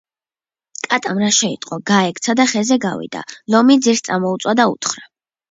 კატამ 0.85 1.19
რა 1.23 1.29
შეიტყო, 1.39 1.77
გაექცა 1.89 2.35
და 2.41 2.47
ხეზე 2.55 2.79
გავიდა. 2.87 3.23
ლომი 3.57 3.79
ძირს 3.89 4.03
წამოუწვა, 4.11 4.69
უთხრა: 4.75 5.07